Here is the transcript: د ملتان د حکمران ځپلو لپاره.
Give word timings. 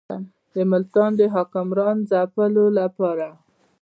د 0.53 0.55
ملتان 0.71 1.11
د 1.19 1.21
حکمران 1.35 1.97
ځپلو 2.09 2.65
لپاره. 2.79 3.27